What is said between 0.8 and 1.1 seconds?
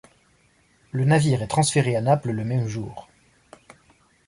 Le